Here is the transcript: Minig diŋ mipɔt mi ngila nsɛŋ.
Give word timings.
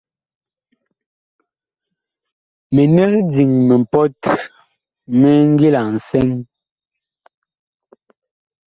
Minig 2.73 3.15
diŋ 3.33 3.51
mipɔt 3.67 4.21
mi 5.19 5.31
ngila 5.51 5.81
nsɛŋ. 5.95 6.29